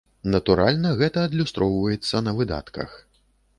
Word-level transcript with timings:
Натуральна, 0.35 0.93
гэта 1.01 1.27
адлюстроўваецца 1.27 2.25
на 2.27 2.35
выдатках. 2.41 2.99